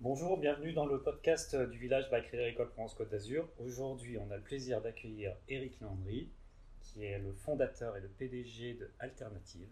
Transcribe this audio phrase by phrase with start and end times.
[0.00, 3.48] Bonjour, bienvenue dans le podcast du village by Crédit Agricole France Côte d'Azur.
[3.58, 6.28] Aujourd'hui, on a le plaisir d'accueillir Eric Landry,
[6.80, 9.66] qui est le fondateur et le PDG de Alternative.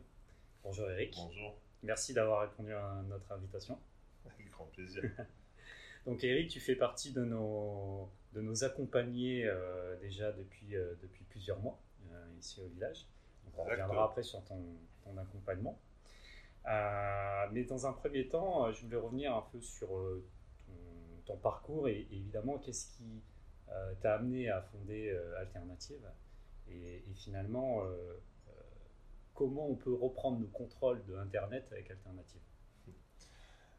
[0.65, 1.15] Bonjour Eric.
[1.17, 1.55] Bonjour.
[1.85, 3.79] Merci d'avoir répondu à notre invitation.
[4.25, 5.05] Avec grand plaisir.
[6.07, 11.23] Donc Eric, tu fais partie de nos, de nos accompagnés euh, déjà depuis, euh, depuis
[11.31, 11.79] plusieurs mois
[12.11, 13.07] euh, ici au village.
[13.45, 14.61] Donc on reviendra après sur ton,
[15.05, 15.79] ton accompagnement.
[16.69, 20.25] Euh, mais dans un premier temps, euh, je voulais revenir un peu sur euh,
[21.25, 23.23] ton, parcours et, évidemment qu'est-ce qui
[24.01, 26.01] t'a amené à fonder Alternative
[26.69, 27.83] et, finalement
[29.35, 32.41] comment on peut reprendre le contrôle de Internet avec Alternative?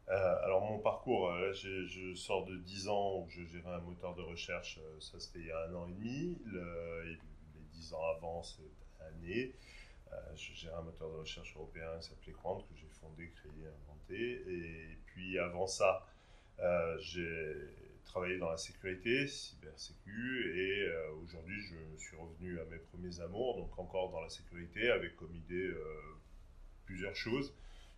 [0.09, 4.79] alors mon parcours, je sors de 10 ans où je gérais un moteur de recherche,
[4.99, 6.37] ça c'était il y a un an et demi.
[6.45, 7.17] Le, les
[7.71, 8.65] 10 ans avant, cette
[8.99, 9.55] année,
[10.35, 14.43] je gère un moteur de recherche européen qui s'appelait Quant, que j'ai fondé, créé, inventé.
[14.47, 16.05] Et puis avant ça,
[16.59, 17.55] euh, j'ai
[18.05, 23.57] travaillé dans la sécurité, cybersécu, et euh, aujourd'hui je suis revenu à mes premiers amours,
[23.57, 25.71] donc encore dans la sécurité, avec comme idée
[26.85, 27.53] plusieurs choses.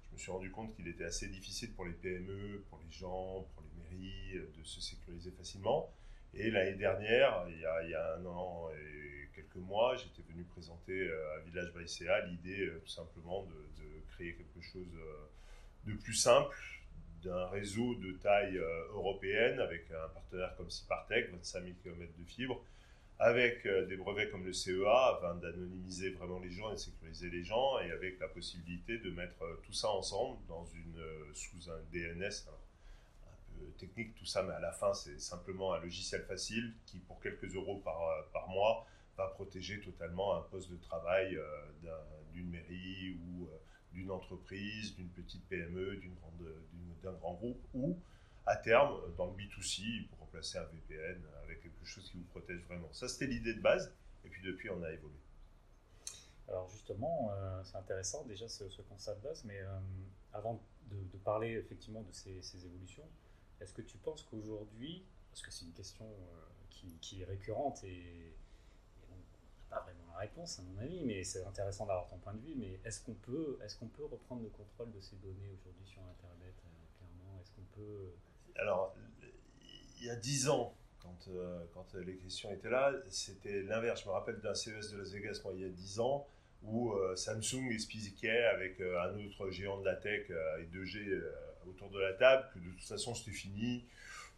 [0.08, 3.48] Je me suis rendu compte qu'il était assez difficile pour les PME, pour les gens,
[3.54, 5.94] pour les mairies, de se sécuriser facilement.
[6.34, 11.36] Et l'année dernière, il y, a, un an et quelques mois, j'étais venu présenter euh,
[11.36, 16.14] à Village Baïséa l'idée euh, tout simplement de, de, créer quelque chose euh, de plus
[16.14, 16.56] simple,
[17.24, 18.58] d'un réseau de taille
[18.92, 22.64] européenne avec un partenaire comme Cipartech, 25 000 km de fibres,
[23.18, 27.80] avec des brevets comme le CEA afin d'anonymiser vraiment les gens et sécuriser les gens
[27.80, 31.02] et avec la possibilité de mettre tout ça ensemble dans une,
[31.34, 32.48] sous un DNS,
[33.78, 37.56] technique, tout ça, mais à la fin, c'est simplement un logiciel facile qui, pour quelques
[37.56, 38.86] euros par, euh, par mois,
[39.18, 41.66] va protéger totalement un poste de travail euh,
[42.32, 43.58] d'une mairie ou euh,
[43.92, 46.02] d'une entreprise, d'une petite PME,
[47.04, 47.98] d'un grand groupe, ou
[48.46, 52.62] à terme, dans le B2C, pour remplacer un VPN avec quelque chose qui vous protège
[52.68, 52.92] vraiment.
[52.94, 53.94] Ça, c'était l'idée de base,
[54.26, 55.18] et puis depuis, on a évolué.
[56.48, 57.32] Alors justement,
[57.64, 59.60] c'est intéressant déjà ce, constat de base, mais
[60.34, 63.08] avant de, parler effectivement de ces évolutions,
[63.62, 68.34] est-ce que tu penses qu'aujourd'hui, parce que c'est une question euh, qui, est récurrente et,
[69.12, 69.22] on n'a
[69.70, 72.56] pas vraiment la réponse à mon avis, mais c'est intéressant d'avoir ton point de vue,
[72.56, 76.02] mais est-ce qu'on peut, est qu'on peut reprendre le contrôle de ces données aujourd'hui sur
[76.02, 77.40] Internet, euh, clairement?
[77.42, 78.14] Est-ce qu'on peut...
[78.56, 78.96] Alors,
[80.00, 84.02] il y a dix ans, quand, euh, quand les questions étaient là, c'était l'inverse.
[84.04, 86.28] Je me rappelle d'un CES de Las Vegas, moi, il y a dix ans,
[86.64, 91.22] où Samsung expliquait avec un autre géant de la tech et 2G
[91.70, 93.86] autour de la table que de toute façon c'était fini,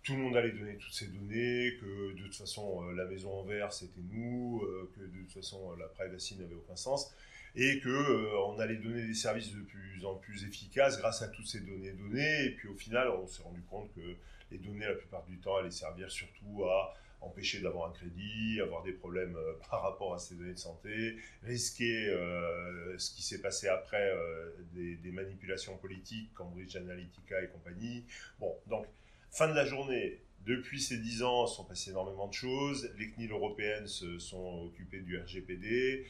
[0.03, 3.31] tout le monde allait donner toutes ces données, que de toute façon euh, la maison
[3.39, 7.13] en verre c'était nous, euh, que de toute façon la privacy n'avait aucun sens
[7.55, 11.27] et que euh, on allait donner des services de plus en plus efficaces grâce à
[11.27, 14.15] toutes ces données données et puis au final on s'est rendu compte que
[14.51, 18.83] les données la plupart du temps allaient servir surtout à empêcher d'avoir un crédit, avoir
[18.83, 23.41] des problèmes euh, par rapport à ces données de santé, risquer euh, ce qui s'est
[23.41, 28.05] passé après euh, des, des, manipulations politiques, Cambridge Analytica et compagnie.
[28.39, 28.85] Bon, donc
[29.31, 30.21] fin de la journée.
[30.45, 32.91] Depuis ces dix ans, sont passées énormément de choses.
[32.97, 36.07] Les CNIL européennes se sont occupées du RGPD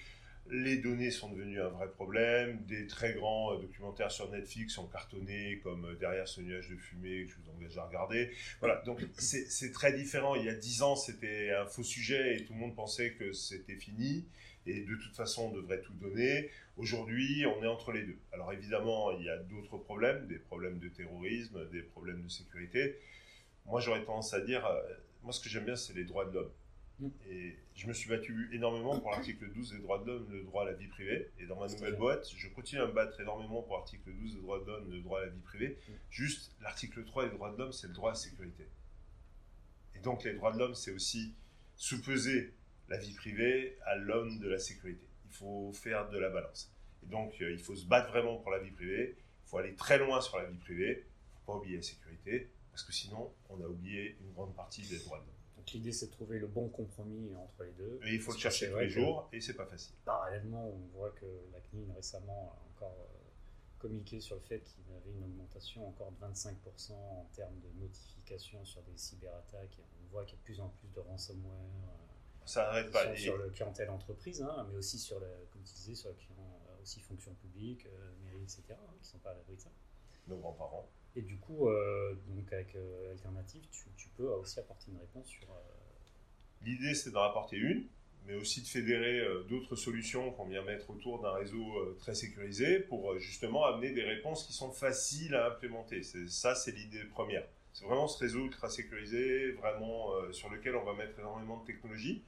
[0.52, 2.64] les données sont devenues un vrai problème.
[2.68, 7.26] Des très grands documentaires sur Netflix sont cartonnés comme euh, derrière ce nuage de fumée
[7.26, 8.32] que je vous engage à regarder.
[8.60, 10.36] Voilà, donc c'est très différent.
[10.36, 13.32] Il y a dix ans, c'était un faux sujet et tout le monde pensait que
[13.32, 14.26] c'était fini
[14.68, 16.50] et de toute façon on devrait tout donner.
[16.78, 18.18] Aujourd'hui, on est entre les deux.
[18.34, 22.98] Alors évidemment, il y a d'autres problèmes, des problèmes de terrorisme, des problèmes de sécurité.
[23.66, 24.82] Moi, j'aurais tendance à dire, euh,
[25.24, 26.52] moi ce que j'aime bien, c'est les droits de l'homme.
[27.30, 30.64] Et je me suis battu énormément pour l'article 12 des droits de l'homme, le droit
[30.64, 31.32] à la vie privée.
[31.40, 34.42] Et dans ma nouvelle boîte, je continue à me battre énormément pour l'article 12 des
[34.42, 35.78] droits de l'homme, le droit à la vie privée.
[36.10, 38.68] Juste, l'article 3 des droits de l'homme, c'est le droit à la sécurité.
[39.96, 41.34] Et donc, les droits de l'homme, c'est aussi
[41.76, 42.54] sous-peser
[42.90, 45.08] la vie privée à l'homme de la sécurité.
[45.26, 46.72] Il faut faire de la balance.
[47.04, 49.16] Et donc, euh, il faut se battre vraiment pour la vie privée.
[49.46, 50.92] Il faut aller très loin sur la vie privée.
[50.92, 54.56] Il ne faut pas oublier la sécurité, parce que sinon, on a oublié une grande
[54.56, 55.41] partie des droits de l'homme.
[55.62, 58.00] Donc l'idée c'est de trouver le bon compromis entre les deux.
[58.08, 59.94] Et il faut le chercher tous les jours et c'est pas facile.
[60.04, 63.30] Parallèlement, on voit que la CNIL récemment a encore euh,
[63.78, 67.80] communiqué sur le fait qu'il y avait une augmentation encore de 25% en termes de
[67.80, 69.78] notifications sur des cyberattaques.
[69.78, 71.54] Et on voit qu'il y a de plus en plus de ransomware.
[71.54, 73.16] Euh, Ça n'arrête pas.
[73.16, 76.60] Sur, le clientèle entreprise, hein, mais aussi sur, le, comme tu disais, sur le client
[76.82, 79.70] aussi fonction publique, euh, mairie, etc., hein, qui ne sont pas à l'abri de ça.
[80.28, 80.88] Nos grands-parents.
[81.16, 85.28] Et du coup, euh, donc avec euh, Alternative, tu, tu, peux aussi apporter une réponse
[85.28, 85.44] sur.
[85.44, 86.64] Euh...
[86.64, 87.86] L'idée, c'est d'en apporter une,
[88.26, 89.20] mais aussi de fédérer
[89.50, 94.46] d'autres solutions qu'on vient mettre autour d'un réseau très sécurisé pour justement amener des réponses
[94.46, 96.04] qui sont faciles à implémenter.
[96.04, 97.44] Ça, c'est l'idée première.
[97.74, 102.22] C'est vraiment ce réseau ultra sécurisé, vraiment sur lequel on va mettre énormément de technologie,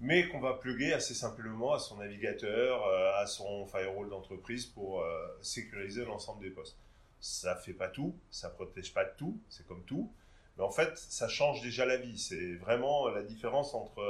[0.00, 2.86] mais qu'on va plugger assez simplement à son navigateur,
[3.16, 5.04] à son firewall d'entreprise pour
[5.42, 6.78] sécuriser l'ensemble des postes.
[7.20, 10.12] Ça fait pas tout, ça protège pas tout, c'est comme tout.
[10.56, 12.18] Mais en fait, ça change déjà la vie.
[12.18, 14.02] C'est vraiment la différence entre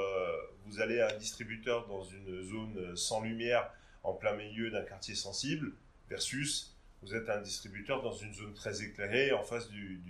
[0.67, 3.71] vous allez à un distributeur dans une zone sans lumière
[4.03, 5.73] en plein milieu d'un quartier sensible
[6.09, 10.03] versus vous êtes un distributeur dans une zone très éclairée en face du,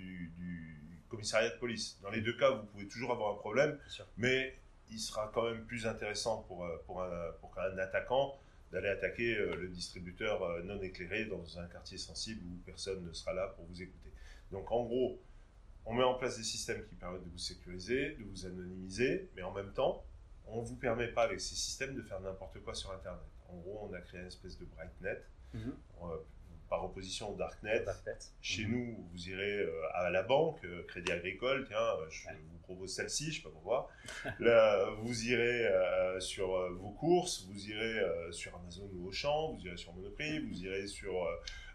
[1.08, 1.98] commissariat de police.
[2.02, 3.78] Dans les deux cas, vous pouvez toujours avoir un problème,
[4.18, 4.54] mais
[4.90, 8.38] il sera quand même plus intéressant pour, euh, pour, un, pour un attaquant
[8.72, 13.12] d'aller attaquer euh, le distributeur euh, non éclairé dans un quartier sensible où personne ne
[13.12, 14.12] sera là pour vous écouter.
[14.50, 15.20] Donc en gros,
[15.84, 19.42] on met en place des systèmes qui permettent de vous sécuriser, de vous anonymiser, mais
[19.42, 20.04] en même temps,
[20.46, 23.24] on ne vous permet pas avec ces systèmes de faire n'importe quoi sur Internet.
[23.48, 25.22] En gros, on a créé une espèce de brightnet.
[25.54, 25.74] Mhm
[26.68, 27.84] par opposition au Darknet.
[28.40, 28.72] Chez mhm.
[28.72, 32.94] nous, vous irez euh, à la banque, euh, Crédit Agricole, tiens, euh, je vous propose
[32.94, 33.90] celle-ci, je ne sais pas pourquoi.
[34.40, 35.66] Là, vous irez
[36.20, 40.86] sur vos courses, vous irez sur Amazon ou Auchan, vous irez sur Monoprix, vous irez
[40.86, 41.26] sur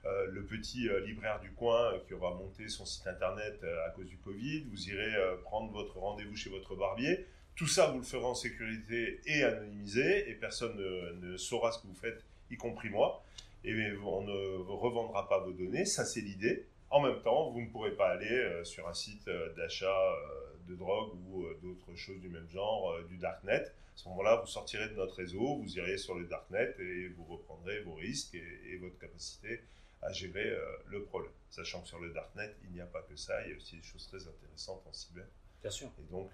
[0.03, 4.65] le petit libraire du coin qui aura monté son site internet à cause du Covid,
[4.69, 7.25] vous irez prendre votre rendez-vous chez votre barbier.
[7.55, 10.77] Tout ça, vous le ferez en sécurité et anonymisé, et personne
[11.21, 13.23] ne saura ce que vous faites, y compris moi
[13.63, 13.73] et
[14.03, 16.65] on ne revendra pas vos données, ça c'est l'idée.
[16.89, 20.53] En même temps, vous ne pourrez pas aller euh, sur un site euh, d'achat euh,
[20.67, 23.63] de drogue ou d'autres choses du même genre, du darknet.
[23.63, 27.23] À ce moment-là, vous sortirez de notre réseau, vous irez sur le darknet et vous
[27.23, 29.61] reprendrez vos risques et, votre capacité
[30.01, 30.55] à gérer
[30.87, 31.31] le problème.
[31.49, 33.75] Sachant que sur le darknet, il n'y a pas que ça, il y a aussi
[33.75, 35.25] des choses très intéressantes en cyber.
[35.61, 35.91] Bien sûr.
[35.99, 36.31] Et donc,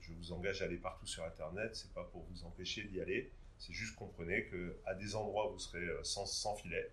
[0.00, 1.74] je vous engage à aller partout sur Internet.
[1.74, 3.30] C'est pas pour vous empêcher d'y aller,
[3.60, 6.90] c'est juste comprenez qu'à des endroits, vous serez euh, sans, sans, filet,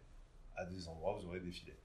[0.58, 1.78] à des endroits, vous aurez des filets.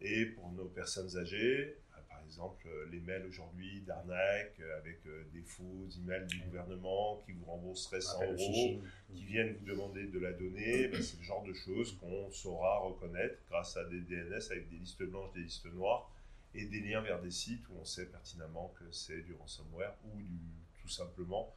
[0.00, 5.02] Et pour nos personnes âgées, euh, par exemple, euh, les mails aujourd'hui d'arnaque avec
[5.32, 8.82] des faux emails du gouvernement qui vous rembourseraient 100 euros,
[9.12, 12.78] qui viennent vous demander de la donner, ben, c'est le genre de choses qu'on saura
[12.78, 16.10] reconnaître grâce à des DNS avec des listes blanches, des listes noires
[16.54, 20.16] et des liens vers des sites où on sait pertinemment que c'est du ransomware ou
[20.16, 20.38] du,
[20.80, 21.54] tout simplement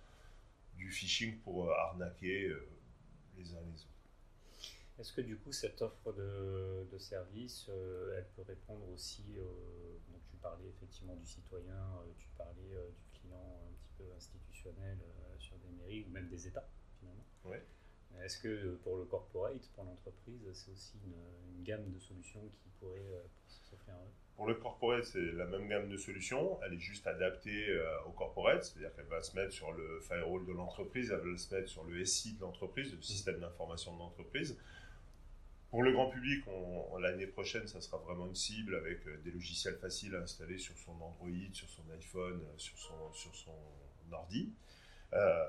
[0.75, 2.53] du phishing pour arnaquer
[3.37, 3.93] les uns les autres.
[4.99, 9.23] Est-ce que du coup cette offre de, de service, euh, elle peut répondre aussi,
[10.07, 14.03] donc tu parlais effectivement du citoyen, euh, tu parlais euh, du client un petit peu
[14.15, 14.99] institutionnel
[15.39, 17.25] sur des mairies ou même des États finalement.
[17.43, 17.65] Ouais.
[18.21, 23.23] Est-ce que pour le corporate, pour l'entreprise, c'est aussi une, gamme de solutions qui pourrait
[23.47, 24.11] s'offrir à eux?
[24.35, 26.59] Pour le corporate, c'est la même gamme de solutions.
[26.63, 30.45] Elle est juste adaptée euh, au corporate, c'est-à-dire qu'elle va se mettre sur le firewall
[30.45, 33.99] de l'entreprise, elle va se mettre sur le SI de l'entreprise, le système d'information de
[33.99, 34.57] l'entreprise.
[35.69, 36.43] Pour le grand public,
[36.99, 40.77] l'année prochaine, ça sera vraiment une cible avec euh, des logiciels faciles à installer sur
[40.77, 43.55] son Android, sur son iPhone, euh, sur son, sur son
[44.11, 44.51] ordi.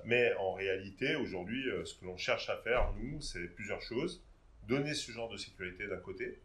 [0.05, 4.23] Mais en réalité, aujourd'hui, ce que l'on cherche à faire, nous, c'est plusieurs choses.
[4.69, 6.39] Donner ce genre de sécurité d'un côté,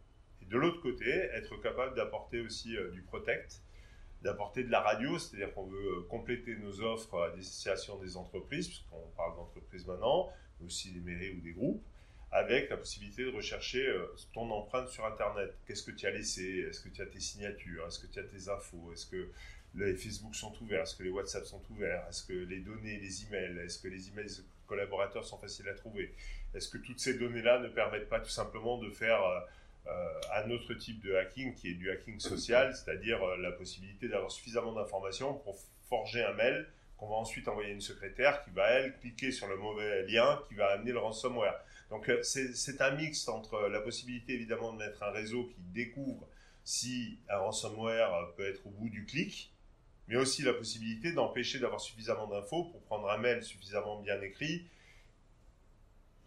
[0.50, 3.62] de l'autre côté, être capable d'apporter aussi euh, du protect,
[4.22, 8.66] d'apporter de la radio, c'est-à-dire qu'on veut euh, compléter nos offres à destination des entreprises,
[8.66, 10.28] puisqu'on parle d'entreprises maintenant,
[10.58, 11.82] mais aussi des mairies ou des groupes,
[12.32, 15.54] avec la possibilité de rechercher euh, ton empreinte sur Internet.
[15.66, 16.66] Qu'est-ce que tu as laissé?
[16.68, 17.86] Est-ce que tu as tes signatures?
[17.86, 18.92] Est-ce que tu as tes infos?
[18.92, 19.30] Est-ce que
[19.74, 23.24] les Facebook sont ouverts Est-ce que les WhatsApp sont ouverts Est-ce que les données, les
[23.24, 26.14] emails, est-ce que les emails des collaborateurs sont faciles à trouver?
[26.54, 29.20] Est-ce que toutes ces données-là ne permettent pas tout simplement de faire
[29.86, 34.08] euh, un autre type de hacking qui est du hacking social, c'est-à-dire euh, la possibilité
[34.08, 35.56] d'avoir suffisamment d'informations pour
[35.88, 39.48] forger un mail qu'on va ensuite envoyer à une secrétaire qui va, elle, cliquer sur
[39.48, 41.58] le mauvais lien qui va amener le ransomware.
[41.88, 46.28] Donc euh, c'est un mix entre la possibilité évidemment de mettre un réseau qui découvre
[46.62, 49.50] si un ransomware peut être au bout du clic,
[50.10, 54.66] mais aussi la possibilité d'empêcher d'avoir suffisamment d'infos pour prendre un mail suffisamment bien écrit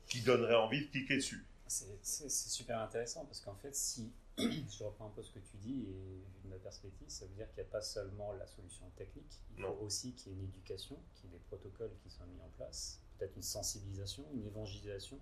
[0.08, 1.46] qui donnerait envie de cliquer dessus.
[1.68, 5.82] C'est super intéressant parce qu'en fait, si je reprends un peu ce que tu dis
[5.82, 8.90] et vu de ma perspective, ça veut dire qu'il n'y a pas seulement la solution
[8.96, 12.10] technique, il faut aussi qu'il y ait une éducation, qu'il y ait des protocoles qui
[12.10, 15.20] soient mis en place, peut-être une sensibilisation, une évangélisation.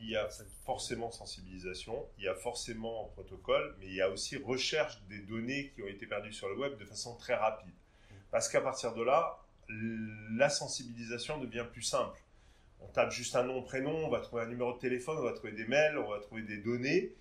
[0.00, 0.28] Il y a
[0.64, 5.72] forcément sensibilisation, il y a forcément protocole, mais il y a aussi recherche des données
[5.74, 7.72] qui ont été perdues sur le web de façon très rapide.
[8.30, 9.38] Parce qu'à partir de là,
[10.36, 12.20] la sensibilisation devient plus simple
[12.84, 15.32] on tape juste un nom, prénom, on va trouver un numéro de téléphone, on va
[15.32, 17.12] trouver des mails, on va trouver des données.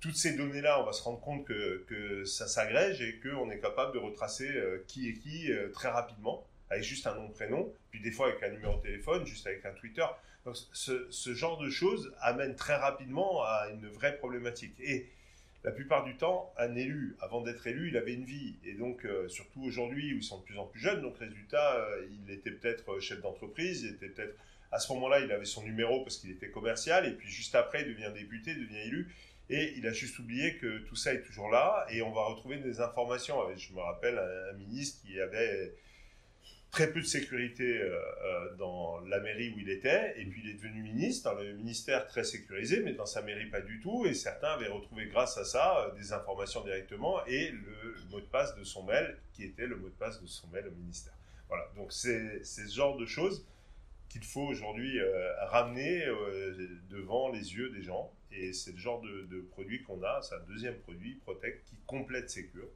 [0.00, 3.92] Toutes ces données-là, on va se rendre compte que, ça s'agrège et qu'on est capable
[3.92, 8.00] de retracer euh, qui est qui euh, très rapidement, avec juste un nom, prénom, puis
[8.00, 10.06] des fois avec un numéro de téléphone, juste avec un Twitter.
[10.44, 14.74] Donc ce, genre de choses amène très rapidement à une vraie problématique.
[14.80, 15.06] Et
[15.64, 18.56] la plupart du temps, un élu, avant d'être élu, il avait une vie.
[18.64, 21.76] Et donc, euh, surtout aujourd'hui, où ils sont de plus en plus jeunes, donc résultat,
[21.76, 24.34] euh, il était peut-être chef d'entreprise, il était peut-être...
[24.72, 27.82] À ce moment-là, il avait son numéro parce qu'il était commercial, et puis juste après,
[27.82, 29.14] il devient député, il devient élu.
[29.50, 32.56] Et il a juste oublié que tout ça est toujours là, et on va retrouver
[32.56, 33.36] des informations.
[33.54, 35.74] Je me rappelle un ministre qui avait
[36.72, 40.50] très peu de sécurité euh, euh, dans la mairie où il était, et puis il
[40.50, 44.06] est devenu ministre, dans le ministère très sécurisé, mais dans sa mairie pas du tout,
[44.06, 48.24] et certains avaient retrouvé grâce à ça euh, des informations directement et le mot de
[48.24, 51.12] passe de son mail, qui était le mot de passe de son mail au ministère.
[51.48, 53.46] Voilà, donc c'est ce genre de choses
[54.08, 54.98] qu'il faut aujourd'hui
[55.48, 56.04] ramener
[56.90, 60.44] devant les yeux des gens, et c'est le genre de, produit qu'on a, c'est un
[60.48, 62.68] deuxième produit, Protect, qui complète Secure,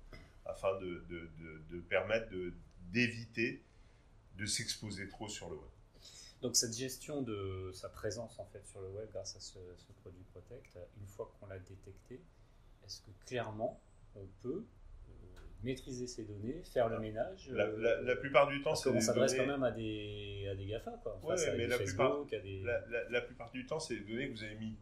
[0.44, 1.30] afin de, de,
[1.70, 2.28] de permettre
[2.90, 3.62] d'éviter
[4.36, 5.70] de s'exposer trop sur le web.
[6.42, 9.58] Donc cette gestion de sa présence en fait sur le web grâce à ce,
[10.02, 12.20] produit Protect, une fois qu'on l'a détecté,
[12.84, 13.80] est-ce que clairement
[14.14, 14.64] on peut
[15.08, 15.12] euh,
[15.62, 19.46] maîtriser ces données, faire le ménage La, euh, plupart du temps, c'est on s'adresse quand
[19.46, 21.18] même à des, à des GAFA, quoi.
[21.56, 22.18] mais la, plupart,
[23.10, 24.76] la, plupart du temps, c'est des données que vous avez mis.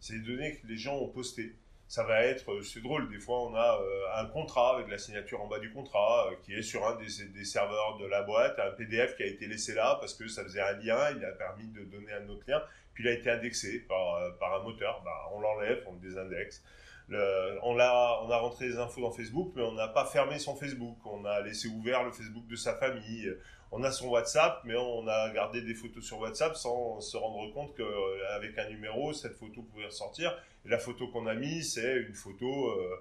[0.00, 1.54] C'est des données que les gens ont postées
[1.90, 4.96] ça va être, euh, c'est drôle, des fois on a euh, un contrat avec la
[4.96, 8.60] signature en bas du contrat euh, qui est sur un des, serveurs de la boîte,
[8.60, 11.32] un PDF qui a été laissé là parce que ça faisait un lien, il a
[11.32, 12.62] permis de donner un autre lien,
[12.94, 16.62] puis il a été indexé par, par un moteur, bah, on l'enlève, on le désindexe.
[17.12, 20.54] On, a, on a rentré les infos dans Facebook, mais on n'a pas fermé son
[20.54, 23.34] Facebook, on a laissé ouvert le Facebook de sa famille,
[23.72, 27.52] on a son WhatsApp, mais on a gardé des photos sur WhatsApp sans se rendre
[27.52, 32.14] compte qu'avec un numéro, cette photo pouvait ressortir la photo qu'on a mise, c'est une
[32.14, 32.96] photo euh,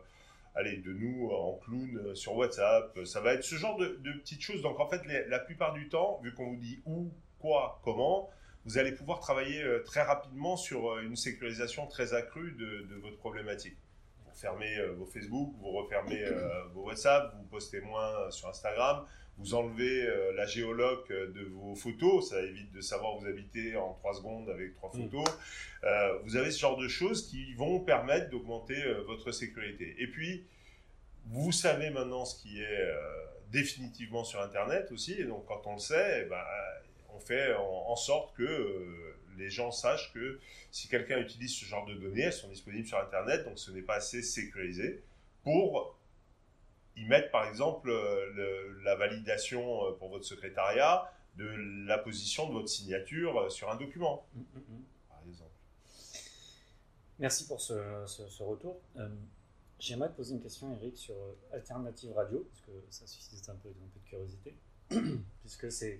[0.56, 2.98] allez, de nous en clown euh, sur WhatsApp.
[3.06, 4.62] Ça va être ce genre de, petites choses.
[4.62, 8.30] Donc en fait, la plupart du temps, vu qu'on vous dit où, quoi, comment,
[8.66, 13.78] vous allez pouvoir travailler euh, très rapidement sur une sécurisation très accrue de votre problématique.
[14.40, 16.24] Fermez vos Facebook, vous refermez
[16.74, 19.06] vos WhatsApp, vous postez moins sur Instagram,
[19.40, 23.76] vous enlevez euh, la géologue de vos photos, ça évite de savoir où vous habitez
[23.78, 25.02] en trois secondes avec trois mm.
[25.04, 25.38] photos.
[25.86, 29.96] Euh, vous avez ce genre de choses qui vont permettre d'augmenter euh, votre sécurité.
[29.98, 30.46] Et puis,
[31.28, 32.90] vous savez maintenant ce qui est
[33.52, 36.42] définitivement sur Internet aussi, et donc quand on le sait, eh ben,
[37.14, 41.96] on fait en, sorte que les gens sachent que si quelqu'un utilise ce genre de
[41.96, 45.02] données, elles sont disponibles sur Internet, donc ce n'est pas assez sécurisé
[45.44, 45.96] pour
[47.00, 51.46] ils mettent par exemple euh, la validation euh, pour votre secrétariat de
[51.88, 54.84] la position de votre signature euh, sur un document, mm, mm, mm.
[55.08, 55.52] par exemple.
[57.20, 58.82] Merci pour ce, retour.
[59.80, 61.16] J'aimerais te poser une question, Eric, sur
[61.54, 64.54] Alternative Radio, parce que ça suscite un peu, un peu de curiosité,
[65.42, 66.00] puisque c'est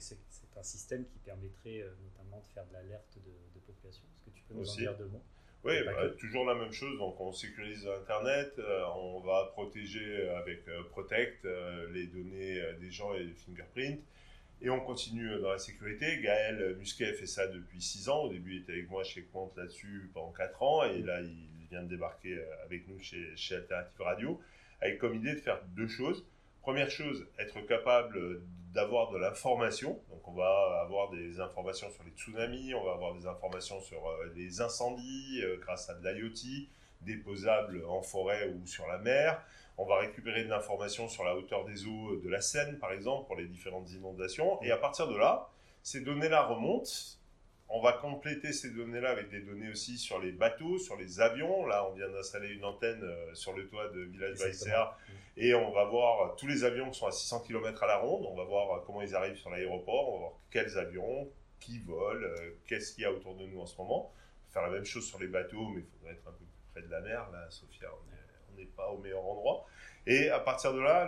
[0.58, 4.04] un système qui permettrait notamment de faire de l'alerte de, population.
[4.16, 5.24] Est-ce que tu peux nous en dire deux mots?
[5.66, 6.98] Oui, bah, toujours la même chose.
[6.98, 12.92] Donc, on sécurise Internet, euh, on va protéger avec euh, Protect euh, les données des
[12.92, 14.00] gens et les fingerprints.
[14.62, 16.20] Et on continue dans la sécurité.
[16.22, 18.24] Gaël Musquet fait ça depuis 6 ans.
[18.24, 20.84] Au début, il était avec moi chez Quant là-dessus pendant 4 ans.
[20.84, 24.42] Et là, il vient de débarquer avec nous chez, chez Alternative Radio,
[24.82, 26.26] avec comme idée de faire deux choses.
[26.62, 28.42] Première chose, être capable
[28.74, 30.00] d'avoir de l'information.
[30.10, 34.08] Donc on va avoir des informations sur les tsunamis, on va avoir des informations sur
[34.08, 36.68] euh, les incendies euh, grâce à de l'IoT
[37.02, 39.42] déposable en forêt ou sur la mer.
[39.78, 43.28] On va récupérer de l'information sur la hauteur des eaux de la Seine, par exemple,
[43.28, 44.62] pour les différentes inondations.
[44.62, 45.50] Et à partir de là,
[45.82, 46.92] ces données-là remontent
[47.72, 51.68] on va compléter ces données-là avec des données aussi sur les bateaux, sur les avions.
[51.68, 54.98] Là, on vient d'installer une antenne euh, sur le toit de Village Baïséa
[55.38, 58.26] et on va voir tous les avions qui sont à 600 km à la ronde.
[58.28, 61.78] On va voir euh, comment ils arrivent sur l'aéroport, on va voir quels avions, qui
[61.80, 64.12] volent, euh, qu'est-ce qu'il y a autour de nous en ce moment.
[64.52, 66.82] Faire la même chose sur les bateaux, mais il faudrait être un peu plus près
[66.82, 67.30] de la mer.
[67.32, 67.90] Là, Sophia,
[68.52, 69.68] on n'est pas au meilleur endroit.
[70.08, 71.08] Et à partir de là,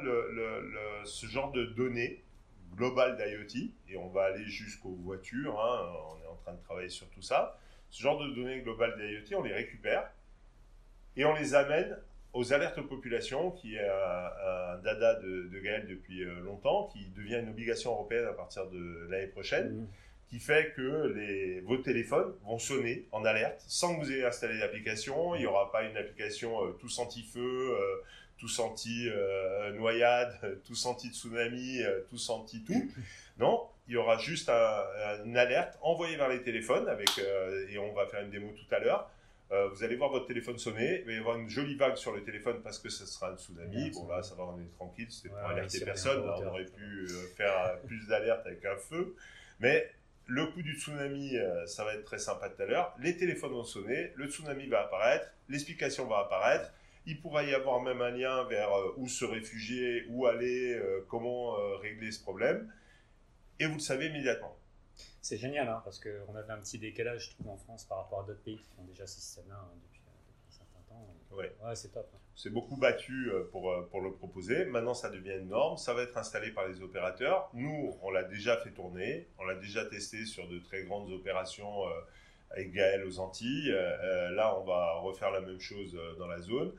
[1.06, 2.24] ce genre de données
[2.75, 6.90] globales d'IoT, et on va aller jusqu'aux voitures, hein, on est en train de travailler
[6.90, 7.58] sur tout ça.
[7.90, 10.10] Ce genre de données globales d'IoT, on les récupère
[11.18, 11.98] et on les amène
[12.34, 17.36] aux alertes aux populations, qui est un, dada de, Gaël depuis euh, longtemps, qui devient
[17.36, 19.88] une obligation européenne à partir de l'année prochaine, mmh.
[20.30, 24.58] qui fait que les, vos téléphones vont sonner en alerte sans que vous ayez installé
[24.58, 25.36] l'application.
[25.36, 28.01] Il n'y aura pas une application euh, tous anti-feu, euh,
[28.42, 31.80] tous anti-noyade, tous anti-tsunami,
[32.10, 32.92] tous anti-tout.
[33.40, 37.10] Non, il y aura juste une alerte envoyée vers les téléphones, avec,
[37.70, 39.10] et on va faire une démo tout à l'heure
[39.52, 42.14] euh, vous allez voir votre téléphone sonner, il va y avoir une jolie vague sur
[42.14, 43.92] le téléphone parce que ce sera un tsunami.
[43.92, 46.22] bon là, ça va, on est tranquille, c'était pour alerter personne.
[46.22, 49.14] on aurait pu euh, faire euh, plus d'alerte avec un feu.
[49.60, 49.92] Mais
[50.28, 52.96] le coup du tsunami, ça va être très sympa tout à l'heure.
[53.00, 56.72] Les téléphones vont sonner, le tsunami va apparaître, l'explication va apparaître.
[57.05, 62.12] Il pourra y avoir même un lien vers où se réfugier, où aller, comment régler
[62.12, 62.72] ce problème.
[63.60, 64.55] Et vous le savez immédiatement.
[65.22, 68.22] C'est génial, hein, parce qu'on avait un petit décalage, je trouve, en France par rapport
[68.22, 70.01] à d'autres pays qui font déjà ce système-là hein, depuis,
[70.50, 71.08] un certain temps.
[71.31, 71.55] Ouais.
[71.63, 72.10] ouais c'est top.
[72.13, 72.17] Hein.
[72.36, 74.65] C'est beaucoup battu euh, pour, euh, pour le proposer.
[74.65, 75.77] Maintenant, ça devient une norme.
[75.77, 77.50] Ça va être installé par les opérateurs.
[77.53, 79.27] Nous, on l'a déjà fait tourner.
[79.38, 81.91] On l'a déjà testé sur de très grandes opérations euh,
[82.50, 83.72] avec Gaël aux Antilles.
[84.31, 86.74] là, on va refaire la même chose dans la zone.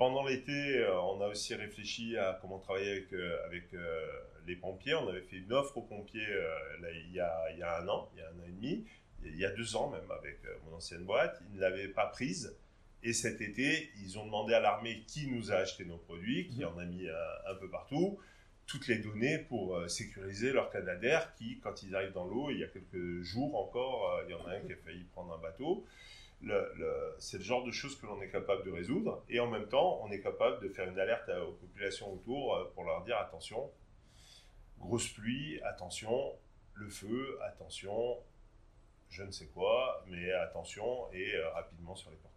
[0.00, 3.12] Pendant l'été, on a aussi réfléchi à comment travailler avec,
[3.44, 3.64] avec
[4.46, 4.94] les pompiers.
[4.94, 6.26] On avait fait une offre aux pompiers
[6.80, 8.86] il, y a, il, y a, un an, il y a un an et demi,
[9.26, 11.42] il y a deux ans même avec mon ancienne boîte.
[11.50, 12.56] Ils ne l'avaient pas prise.
[13.02, 16.60] Et cet été, ils ont demandé à l'armée qui nous a acheté nos produits, qui
[16.60, 16.68] mhm.
[16.68, 18.18] en a mis un, peu partout,
[18.66, 22.58] toutes les données pour euh, sécuriser leur canadair qui, quand ils arrivent dans l'eau, il
[22.58, 25.34] y a quelques jours encore, euh, il y en a un qui a failli prendre
[25.34, 25.84] un bateau.
[27.18, 29.22] C'est le genre de choses que l'on est capable de résoudre.
[29.28, 32.64] Et en même temps, on est capable de faire une alerte aux populations autour euh,
[32.74, 33.70] pour leur dire attention,
[34.78, 36.32] grosse pluie, attention,
[36.74, 38.18] le feu, attention,
[39.10, 42.29] je ne sais quoi, mais attention et rapidement sur les portes.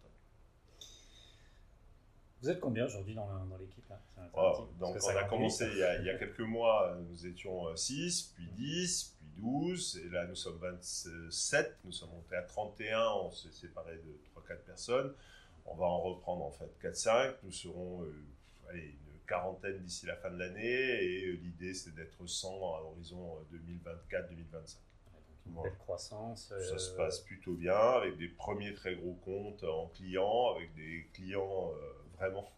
[2.44, 3.90] Vous êtes combien aujourd'hui dans l'équipe
[4.34, 7.74] oh, Donc on a commencé il y a, il y a, quelques mois, nous étions
[7.74, 13.12] 6, puis 10, puis 12, et là nous sommes 27, nous sommes montés à 31,
[13.22, 15.14] on s'est séparé de 3-4 personnes.
[15.64, 18.12] On va en reprendre en fait 4-5, nous serons euh,
[18.68, 22.80] allez, une quarantaine d'ici la fin de l'année, et euh, l'idée c'est d'être 100 à
[22.80, 24.76] l'horizon 2024-2025
[25.46, 26.52] une belle croissance.
[26.58, 31.06] Ça se passe plutôt bien, avec des premiers très gros comptes en clients, avec des
[31.12, 32.50] clients euh, vraiment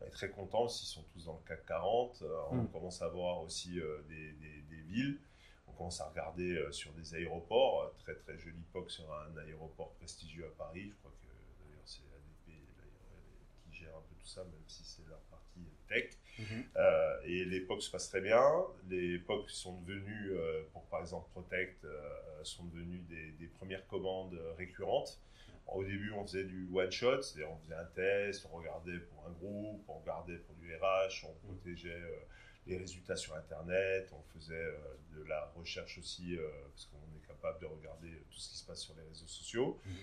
[0.00, 2.22] on est très contents, s'ils sont tous dans le CAC 40.
[2.22, 2.68] Euh, on mm.
[2.70, 5.18] commence à voir aussi euh, des, des, villes.
[5.66, 7.92] On commence à regarder euh, sur des aéroports.
[7.98, 10.90] très très joli POC sur un aéroport prestigieux à Paris.
[10.90, 11.26] Je crois que
[11.64, 12.60] d'ailleurs c'est ADP
[13.64, 16.10] qui gère un peu tout ça, même si c'est leur partie tech.
[16.38, 17.24] Mm-hmm.
[17.24, 18.44] et les POC se passent très bien.
[18.88, 20.32] Les POC sont devenus,
[20.72, 21.86] pour par exemple Protect,
[22.42, 25.20] sont devenus des, des, premières commandes récurrentes.
[25.66, 29.32] Au début, on faisait du one-shot, c'est-à-dire on faisait un test, on regardait pour un
[29.32, 32.16] groupe, on regardait pour du RH, on protégeait euh,
[32.66, 34.76] les résultats sur Internet, on faisait euh,
[35.14, 38.66] de la recherche aussi, euh, parce qu'on est capable de regarder tout ce qui se
[38.66, 39.80] passe sur les réseaux sociaux.
[39.84, 39.94] Mhm.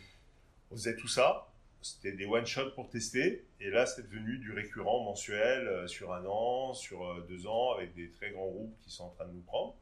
[0.72, 5.04] On faisait tout ça, c'était des one-shots pour tester, et là c'est devenu du récurrent
[5.04, 9.10] mensuel sur un an, sur deux ans, avec des très grands groupes qui sont en
[9.10, 9.76] train de nous prendre.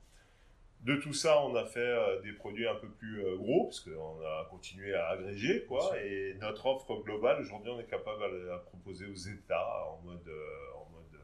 [0.82, 3.82] De tout ça, on a fait euh, des produits un peu plus euh, gros, parce
[3.82, 5.92] qu'on a continué à agréger, quoi.
[6.02, 10.28] Et notre offre globale, aujourd'hui, on est capable de la proposer aux États en mode,
[10.28, 11.22] euh, en mode,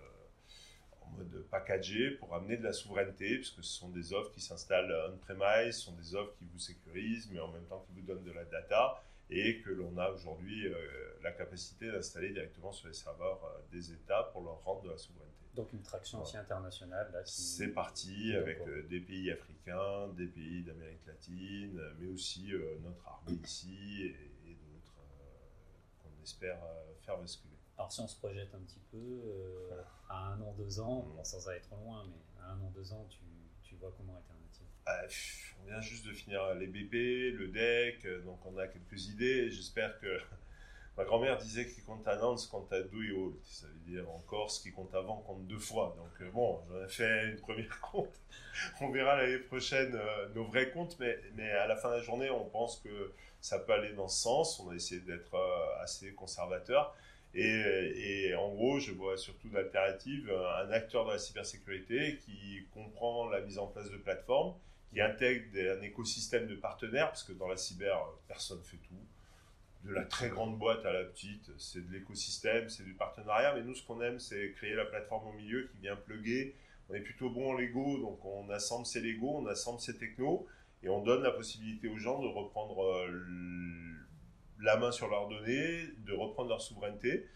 [1.03, 4.93] en mode packagé pour amener de la souveraineté, puisque ce sont des offres qui s'installent
[5.13, 8.25] on-premise, ce sont des offres qui vous sécurisent, mais en même temps qui vous donnent
[8.25, 10.67] de la data, et que l'on a aujourd'hui
[11.23, 15.45] la capacité d'installer directement sur les serveurs des États pour leur rendre de la souveraineté.
[15.55, 17.23] Donc une traction aussi internationale.
[17.25, 23.07] C'est parti avec euh, des pays africains, des pays d'Amérique latine, mais aussi euh, notre
[23.07, 26.59] armée ici et, d'autres euh, qu'on espère
[27.05, 27.55] faire basculer.
[27.77, 29.21] Alors si on se projette un petit peu,
[30.09, 31.23] à un an, deux ans, mm.
[31.23, 33.19] sans aller trop loin, mais à un an, deux ans, tu,
[33.63, 34.33] tu vois comment ah,
[34.87, 39.49] On vient juste de finir les BP, le deck, donc on a quelques idées.
[39.49, 40.19] J'espère que
[40.97, 44.59] Ma grand-mère disait qu'il compte à Nantes, compte à Douille Ça veut dire en Corse,
[44.59, 45.93] qui compte avant compte deux fois.
[45.97, 48.21] Donc euh, bon, j'en ai fait une première compte.
[48.79, 52.01] on verra l'année prochaine euh, nos vrais comptes, mais, mais à la fin de la
[52.01, 54.59] journée, on pense que ça peut aller dans ce sens.
[54.61, 56.95] On a essayé d'être euh, assez conservateur.
[57.33, 63.27] Et, et, en gros, je vois surtout d'alternatives un acteur de la cybersécurité qui comprend
[63.27, 64.53] la mise en place de plateformes,
[64.95, 68.95] qui intègre un écosystème de partenaires, parce que dans la cyber, personne ne fait tout
[69.83, 73.61] de la très grande boîte à la petite, c'est de l'écosystème, c'est du partenariat, mais
[73.61, 76.55] nous ce qu'on aime c'est créer la plateforme au milieu qui vient plugger.
[76.89, 80.47] On est plutôt bon en Lego, donc on assemble ces Lego, on assemble ces technos,
[80.81, 83.07] et on donne la possibilité aux gens de reprendre euh,
[84.61, 87.27] la main sur leurs données, de reprendre leur souveraineté.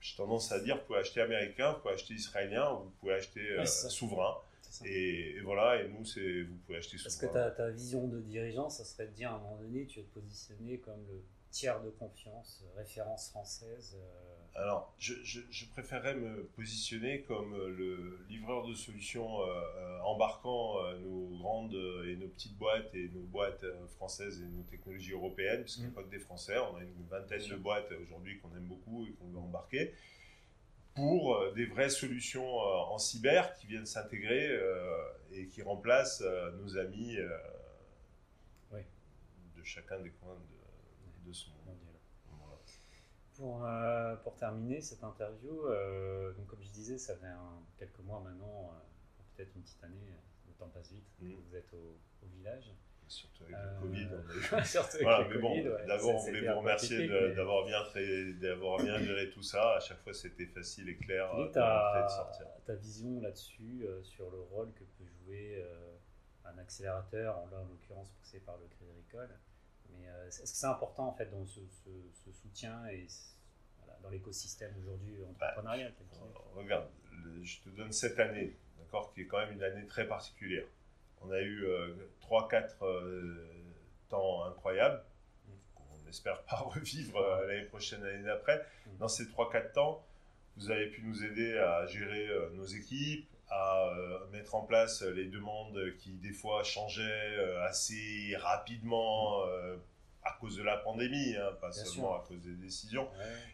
[0.00, 3.50] J'ai tendance à dire, vous pouvez acheter américain, vous pouvez acheter israélien, vous pouvez acheter
[3.52, 4.36] euh, souverain.
[4.84, 6.96] Et, voilà, et nous, c'est vous pouvez acheter.
[7.02, 9.86] Parce que ta, ta vision de dirigeant, ça serait de dire à un moment donné,
[9.86, 14.34] tu vas te positionner comme le tiers de confiance, euh, référence française euh.
[14.54, 19.38] Alors, je, je, préférerais me positionner comme euh, le livreur de solutions
[20.04, 21.76] embarquant nos grandes
[22.06, 23.64] et nos petites boîtes et nos boîtes
[23.96, 25.94] françaises et nos technologies européennes, puisqu'il n'y a mm.
[25.94, 29.12] pas que des Français, on a une vingtaine de boîtes aujourd'hui qu'on aime beaucoup et
[29.12, 29.92] qu'on veut embarquer,
[30.98, 34.50] pour des vraies solutions en cyber qui viennent s'intégrer
[35.30, 36.24] et qui remplacent
[36.58, 37.16] nos amis
[39.56, 40.58] de chacun des coins de,
[43.36, 43.64] pour,
[44.24, 45.62] pour terminer cette interview,
[46.36, 47.26] donc comme je disais, ça fait
[47.78, 48.72] quelques mois maintenant,
[49.36, 50.12] peut-être une petite année,
[50.48, 51.32] le temps passe vite, mmh.
[51.32, 52.72] vous êtes au village.
[53.08, 54.08] Surtout avec le Covid.
[55.28, 57.82] mais bon, d'abord, on voulait vous remercier d'avoir bien,
[58.40, 59.76] d'avoir bien géré tout ça.
[59.76, 62.46] À chaque fois, c'était facile et clair euh, ta, de sortir.
[62.66, 65.96] Ta vision là-dessus, euh, sur le rôle que peut jouer euh,
[66.44, 69.30] un accélérateur, là en l'occurrence poussé par le Crédit Agricole.
[69.90, 71.60] Mais est-ce que c'est important en fait dans ce,
[72.30, 73.06] soutien et
[74.02, 75.94] dans l'écosystème aujourd'hui entrepreneurial
[76.54, 76.88] Regarde,
[77.42, 80.66] je te donne cette année, d'accord, qui est quand même une année très particulière.
[81.22, 81.66] On a eu
[82.22, 83.34] 3-4 euh, euh,
[84.08, 85.02] temps incroyables.
[85.76, 88.58] On n'espère pas revivre euh, l'année prochaine, l'année d'après.
[88.86, 88.98] Mm.
[88.98, 90.04] Dans ces 3-4 temps,
[90.56, 93.92] vous avez pu nous aider à gérer nos équipes, à
[94.32, 99.44] mettre en place les demandes qui des fois changeaient assez rapidement
[100.24, 103.08] à cause de la pandémie, hein, pas seulement à cause des décisions.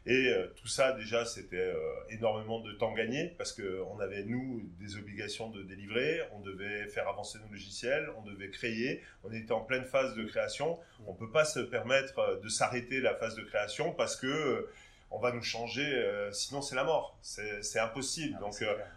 [0.06, 1.74] Et euh, tout ça, déjà, c'était euh,
[2.10, 7.08] énormément de temps gagné parce qu'on avait, nous, des obligations de délivrer, on devait faire
[7.08, 10.78] avancer nos logiciels, on devait créer, on était en pleine phase de création.
[11.06, 14.68] On ne peut pas se permettre euh, de s'arrêter la phase de création parce que
[15.10, 17.16] on va nous changer, sinon c'est la mort.
[17.22, 18.34] C'est impossible.
[18.36, 18.54] Ah, Donc,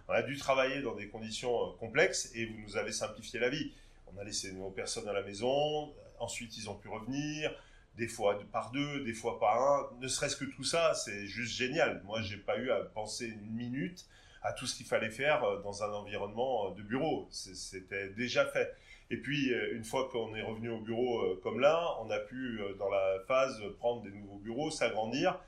[0.08, 3.72] on a dû travailler dans des conditions complexes et vous nous avez simplifié la vie.
[4.08, 7.52] On a laissé nos personnes à la maison, ensuite ils ont pu revenir,
[7.98, 9.90] des fois par deux, des fois par un.
[10.00, 12.02] Ne serait-ce que tout ça, c'est juste génial.
[12.06, 14.06] Moi, j'ai pas eu à penser une minute
[14.44, 17.28] à tout ce qu'il fallait faire euh, dans un environnement euh, de bureau.
[17.32, 18.74] C'était déjà fait.
[19.10, 22.62] Et puis, euh, une fois qu'on est revenu au bureau comme là, on a pu,
[22.78, 25.40] dans la phase, prendre des nouveaux bureaux, s'agrandir,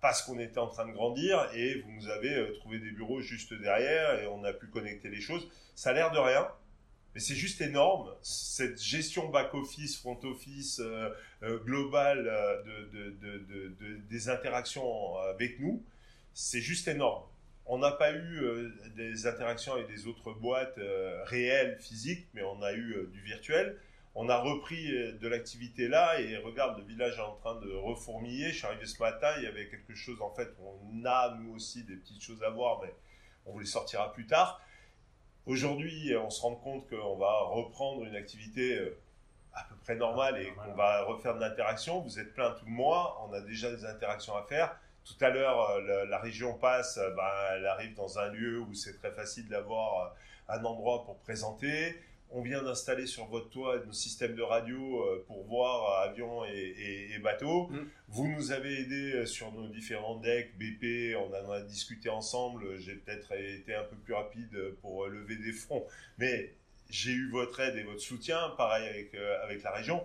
[0.00, 3.54] parce qu'on était en train de grandir, et vous nous avez trouvé des bureaux juste
[3.54, 5.48] derrière, et on a pu connecter les choses.
[5.74, 6.48] Ça a l'air de rien,
[7.16, 8.14] mais c'est juste énorme.
[8.20, 11.08] Cette gestion back-office, front-office, euh,
[11.44, 15.82] euh, globale euh, de, des interactions avec nous,
[16.34, 17.24] c'est juste énorme.
[17.64, 20.78] On n'a pas eu des interactions avec des autres boîtes
[21.24, 23.78] réelles, physiques, mais on a eu du virtuel.
[24.14, 24.86] On a repris
[25.18, 28.50] de l'activité là et regarde, le village est en train de reformiller.
[28.50, 31.54] Je suis arrivé ce matin, il y avait quelque chose, en fait, on a nous
[31.54, 32.94] aussi des petites choses à voir, mais
[33.46, 34.60] on vous les sortira plus tard.
[35.46, 38.98] Aujourd'hui, on se rend compte qu'on va reprendre une activité euh,
[39.54, 42.00] à peu près normale et qu'on va refaire de l'interaction.
[42.00, 44.76] Vous êtes plein tout le mois, on a déjà des interactions à faire.
[45.04, 48.74] Tout à l'heure, euh, la, région passe, euh, ben, elle arrive dans un lieu où
[48.74, 50.16] c'est très facile d'avoir
[50.48, 51.96] un endroit pour présenter.
[52.38, 56.44] On vient d'installer sur votre toit nos systèmes de radio euh, pour voir euh, avions
[56.44, 57.68] et, bateaux.
[57.68, 57.88] Mm.
[58.08, 62.78] Vous nous avez aidé euh, sur nos différents decks BP, on en a discuté ensemble.
[62.78, 65.86] J'ai peut-être été un peu plus rapide pour lever des fonds,
[66.18, 66.52] mais
[66.90, 70.04] j'ai eu votre aide et votre soutien, pareil avec, avec la région.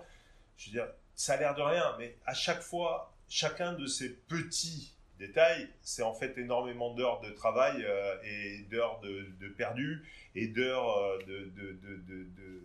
[0.55, 4.09] Je veux dire, ça a l'air de rien, mais à chaque fois, chacun de ces
[4.09, 4.93] petits
[5.25, 7.85] détails, c'est en fait énormément d'heures de travail
[8.23, 10.03] et d'heures de, de perdu
[10.35, 12.63] et d'heures euh, de,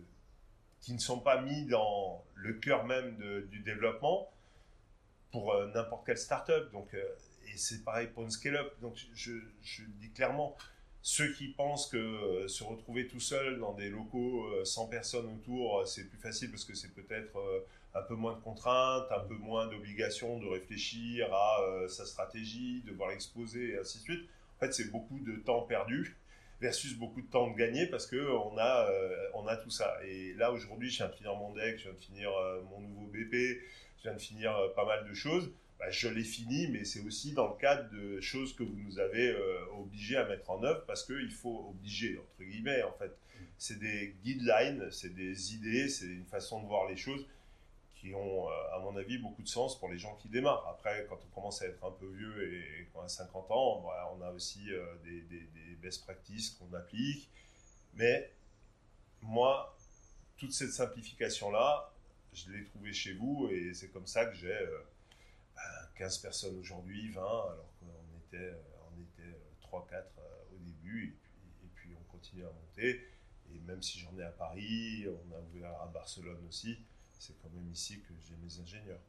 [0.79, 3.17] qui ne sont pas mis dans le cœur même
[3.49, 4.31] du développement
[5.31, 6.71] pour euh, n'importe quelle startup.
[6.71, 7.03] Donc, euh,
[7.47, 8.73] et c'est pareil pour une scale-up.
[8.81, 9.31] Donc, je,
[9.99, 10.55] dis clairement,
[11.01, 16.05] ceux qui pensent que se retrouver tout seul dans des locaux sans personne autour, c'est
[16.09, 17.37] plus facile parce que c'est peut-être
[17.97, 22.91] un peu moins de contraintes, un peu moins d'obligations de réfléchir à sa stratégie, de
[22.93, 24.29] voir l'exposer et ainsi de suite.
[24.57, 26.17] En fait, c'est beaucoup de temps perdu
[26.61, 29.97] versus beaucoup de temps de gagner parce que on a, euh, on a tout ça.
[30.05, 32.81] Et là, aujourd'hui, je viens de finir mon deck, je viens de finir euh, mon
[32.81, 33.61] nouveau BP,
[33.97, 35.51] je viens de finir euh, pas mal de choses.
[35.79, 38.97] Bah, je l'ai fini, mais c'est aussi dans le cadre de choses que vous nous
[38.97, 39.35] avez
[39.77, 43.15] obligés à mettre en œuvre parce qu'il faut obliger, entre guillemets, en fait.
[43.59, 47.27] C'est des guidelines, c'est des idées, c'est une façon de voir les choses
[47.99, 50.67] qui ont, à mon avis, beaucoup de sens pour les gens qui démarrent.
[50.67, 54.13] Après, quand on commence à être un peu vieux et qu'on a 50 ans, bah,
[54.15, 54.69] on a aussi
[55.03, 57.29] des, des best practices qu'on applique.
[57.95, 58.31] Mais
[59.21, 59.75] moi,
[60.37, 61.91] toute cette simplification-là,
[62.33, 64.57] je l'ai trouvée chez vous et c'est comme ça que j'ai
[65.95, 68.53] 15 euh, ben, personnes aujourd'hui, 20, alors qu'on était,
[68.91, 71.17] on était 3-4 euh, euh, au début
[71.63, 73.01] et puis, on continue à monter.
[73.51, 76.77] Et même si j'en ai à Paris, on a ouvert à Barcelone aussi,
[77.19, 79.01] c'est quand même ici que j'ai mes ingénieurs.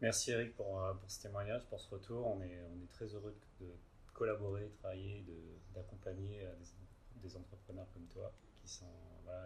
[0.00, 2.26] Merci Eric pour, pour, ce témoignage, pour ce retour.
[2.26, 3.66] On est, on est très heureux de,
[4.16, 5.24] collaborer, travailler,
[5.74, 6.54] d'accompagner euh,
[7.22, 8.86] des, entrepreneurs comme toi, qui sont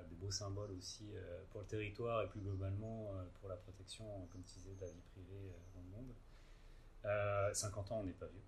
[0.09, 4.05] des beaux symboles aussi euh, pour le territoire et plus globalement euh, pour la protection,
[4.31, 7.55] comme tu disais, de la vie privée dans le monde.
[7.55, 8.43] 50 ans, on n'est pas vieux.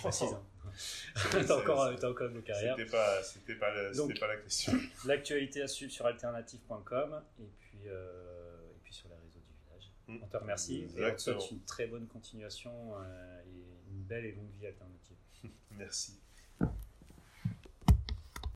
[0.00, 0.32] Précise.
[0.32, 0.42] Hein.
[1.30, 2.74] t'as encore, encore de carrière.
[2.76, 4.72] C'était pas, c'était pas, la, pas la question.
[5.04, 9.92] L'actualité à suivre sur alternative.com et puis, et puis sur les réseaux du village.
[10.08, 10.24] Mm.
[10.24, 12.94] On te remercie et on te souhaite une très bonne continuation
[13.46, 15.16] et une belle et longue vie alternative.
[15.70, 16.18] Merci.